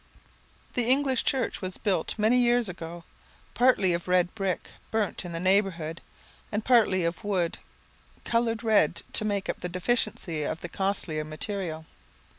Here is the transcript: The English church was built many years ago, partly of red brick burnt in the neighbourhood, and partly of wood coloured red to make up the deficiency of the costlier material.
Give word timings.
The 0.73 0.89
English 0.89 1.23
church 1.25 1.61
was 1.61 1.77
built 1.77 2.17
many 2.17 2.39
years 2.39 2.67
ago, 2.67 3.03
partly 3.53 3.93
of 3.93 4.07
red 4.07 4.33
brick 4.33 4.71
burnt 4.89 5.23
in 5.25 5.31
the 5.31 5.39
neighbourhood, 5.39 6.01
and 6.51 6.65
partly 6.65 7.05
of 7.05 7.23
wood 7.23 7.59
coloured 8.25 8.63
red 8.63 9.03
to 9.13 9.23
make 9.23 9.47
up 9.47 9.59
the 9.59 9.69
deficiency 9.69 10.41
of 10.41 10.61
the 10.61 10.69
costlier 10.69 11.23
material. 11.23 11.85